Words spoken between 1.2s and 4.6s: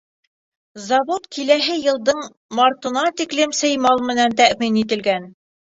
киләһе йылдың мартына тиклем сеймал менән